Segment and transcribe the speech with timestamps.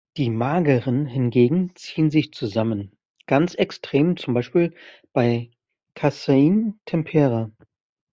[0.17, 2.91] Die mageren hingegen ziehen sich zusammen;
[3.27, 4.73] ganz extrem zum Beispiel
[5.13, 5.51] bei
[5.93, 7.51] Kasein-Tempera.